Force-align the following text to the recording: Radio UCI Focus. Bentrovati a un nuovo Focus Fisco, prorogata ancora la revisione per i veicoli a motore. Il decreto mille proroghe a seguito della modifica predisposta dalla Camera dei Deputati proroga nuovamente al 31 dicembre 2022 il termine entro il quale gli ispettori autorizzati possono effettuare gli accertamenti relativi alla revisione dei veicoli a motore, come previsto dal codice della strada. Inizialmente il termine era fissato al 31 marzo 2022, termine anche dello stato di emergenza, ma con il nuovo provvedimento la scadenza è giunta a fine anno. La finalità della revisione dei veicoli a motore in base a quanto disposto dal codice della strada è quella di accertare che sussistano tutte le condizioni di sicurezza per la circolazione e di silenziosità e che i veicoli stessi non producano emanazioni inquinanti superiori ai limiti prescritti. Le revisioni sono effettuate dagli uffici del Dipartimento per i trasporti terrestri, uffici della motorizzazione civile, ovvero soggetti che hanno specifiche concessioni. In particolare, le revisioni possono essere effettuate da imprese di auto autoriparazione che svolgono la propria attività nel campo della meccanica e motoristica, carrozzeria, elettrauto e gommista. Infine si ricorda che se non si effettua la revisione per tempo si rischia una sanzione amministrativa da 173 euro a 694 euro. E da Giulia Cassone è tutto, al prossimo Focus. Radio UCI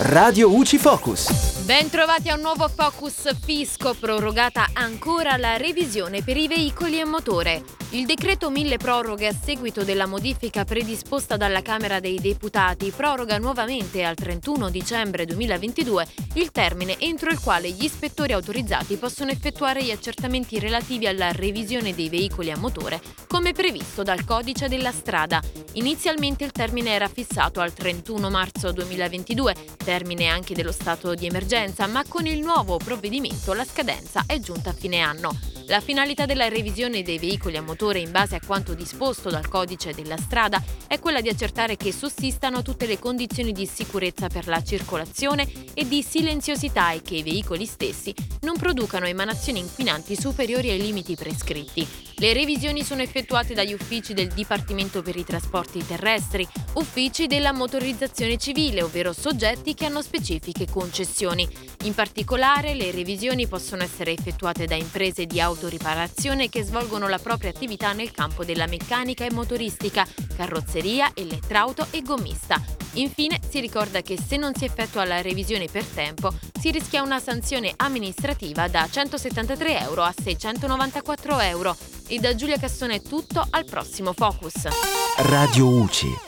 Radio 0.00 0.54
UCI 0.54 0.78
Focus. 0.78 1.64
Bentrovati 1.64 2.28
a 2.28 2.36
un 2.36 2.40
nuovo 2.40 2.68
Focus 2.68 3.34
Fisco, 3.44 3.96
prorogata 3.98 4.68
ancora 4.72 5.36
la 5.36 5.56
revisione 5.56 6.22
per 6.22 6.36
i 6.36 6.46
veicoli 6.46 7.00
a 7.00 7.04
motore. 7.04 7.64
Il 7.92 8.04
decreto 8.04 8.50
mille 8.50 8.76
proroghe 8.76 9.28
a 9.28 9.32
seguito 9.32 9.82
della 9.82 10.04
modifica 10.04 10.66
predisposta 10.66 11.38
dalla 11.38 11.62
Camera 11.62 12.00
dei 12.00 12.20
Deputati 12.20 12.92
proroga 12.94 13.38
nuovamente 13.38 14.04
al 14.04 14.14
31 14.14 14.68
dicembre 14.68 15.24
2022 15.24 16.06
il 16.34 16.50
termine 16.50 16.98
entro 16.98 17.30
il 17.30 17.40
quale 17.40 17.70
gli 17.70 17.84
ispettori 17.84 18.34
autorizzati 18.34 18.96
possono 18.96 19.30
effettuare 19.30 19.82
gli 19.82 19.90
accertamenti 19.90 20.58
relativi 20.58 21.06
alla 21.06 21.32
revisione 21.32 21.94
dei 21.94 22.10
veicoli 22.10 22.50
a 22.50 22.58
motore, 22.58 23.00
come 23.26 23.52
previsto 23.52 24.02
dal 24.02 24.22
codice 24.22 24.68
della 24.68 24.92
strada. 24.92 25.40
Inizialmente 25.72 26.44
il 26.44 26.52
termine 26.52 26.90
era 26.90 27.08
fissato 27.08 27.60
al 27.60 27.72
31 27.72 28.28
marzo 28.28 28.70
2022, 28.70 29.54
termine 29.82 30.26
anche 30.26 30.52
dello 30.52 30.72
stato 30.72 31.14
di 31.14 31.24
emergenza, 31.24 31.86
ma 31.86 32.04
con 32.06 32.26
il 32.26 32.40
nuovo 32.40 32.76
provvedimento 32.76 33.54
la 33.54 33.64
scadenza 33.64 34.24
è 34.26 34.38
giunta 34.40 34.70
a 34.70 34.74
fine 34.74 35.00
anno. 35.00 35.57
La 35.68 35.80
finalità 35.80 36.24
della 36.24 36.48
revisione 36.48 37.02
dei 37.02 37.18
veicoli 37.18 37.58
a 37.58 37.62
motore 37.62 37.98
in 37.98 38.10
base 38.10 38.36
a 38.36 38.40
quanto 38.44 38.72
disposto 38.72 39.28
dal 39.28 39.48
codice 39.48 39.92
della 39.92 40.16
strada 40.16 40.62
è 40.86 40.98
quella 40.98 41.20
di 41.20 41.28
accertare 41.28 41.76
che 41.76 41.92
sussistano 41.92 42.62
tutte 42.62 42.86
le 42.86 42.98
condizioni 42.98 43.52
di 43.52 43.66
sicurezza 43.66 44.28
per 44.28 44.46
la 44.46 44.62
circolazione 44.62 45.46
e 45.74 45.86
di 45.86 46.02
silenziosità 46.02 46.92
e 46.92 47.02
che 47.02 47.16
i 47.16 47.22
veicoli 47.22 47.66
stessi 47.66 48.14
non 48.40 48.56
producano 48.56 49.04
emanazioni 49.04 49.58
inquinanti 49.58 50.18
superiori 50.18 50.70
ai 50.70 50.80
limiti 50.80 51.14
prescritti. 51.16 52.07
Le 52.20 52.32
revisioni 52.32 52.82
sono 52.82 53.02
effettuate 53.02 53.54
dagli 53.54 53.72
uffici 53.72 54.14
del 54.14 54.28
Dipartimento 54.28 55.02
per 55.02 55.16
i 55.16 55.24
trasporti 55.24 55.86
terrestri, 55.86 56.46
uffici 56.74 57.26
della 57.26 57.52
motorizzazione 57.52 58.36
civile, 58.38 58.82
ovvero 58.82 59.12
soggetti 59.12 59.74
che 59.74 59.86
hanno 59.86 60.02
specifiche 60.02 60.66
concessioni. 60.68 61.48
In 61.84 61.94
particolare, 61.94 62.74
le 62.74 62.90
revisioni 62.90 63.46
possono 63.46 63.84
essere 63.84 64.12
effettuate 64.12 64.66
da 64.66 64.74
imprese 64.74 65.26
di 65.26 65.40
auto 65.40 65.58
autoriparazione 65.58 66.48
che 66.48 66.62
svolgono 66.62 67.08
la 67.08 67.18
propria 67.18 67.50
attività 67.50 67.92
nel 67.92 68.10
campo 68.10 68.44
della 68.44 68.66
meccanica 68.66 69.24
e 69.24 69.32
motoristica, 69.32 70.06
carrozzeria, 70.36 71.10
elettrauto 71.14 71.86
e 71.90 72.02
gommista. 72.02 72.62
Infine 72.94 73.38
si 73.48 73.60
ricorda 73.60 74.02
che 74.02 74.18
se 74.18 74.36
non 74.36 74.54
si 74.54 74.64
effettua 74.64 75.04
la 75.04 75.20
revisione 75.20 75.66
per 75.70 75.84
tempo 75.84 76.32
si 76.58 76.70
rischia 76.70 77.02
una 77.02 77.20
sanzione 77.20 77.72
amministrativa 77.76 78.68
da 78.68 78.88
173 78.90 79.80
euro 79.80 80.02
a 80.02 80.12
694 80.12 81.40
euro. 81.40 81.76
E 82.06 82.18
da 82.18 82.34
Giulia 82.34 82.58
Cassone 82.58 82.96
è 82.96 83.02
tutto, 83.02 83.46
al 83.50 83.64
prossimo 83.64 84.12
Focus. 84.12 84.68
Radio 85.18 85.68
UCI 85.68 86.27